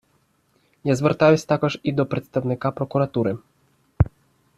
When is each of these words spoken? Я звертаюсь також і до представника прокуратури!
Я 0.83 0.95
звертаюсь 0.95 1.45
також 1.45 1.79
і 1.83 1.91
до 1.91 2.05
представника 2.05 2.71
прокуратури! 2.71 3.37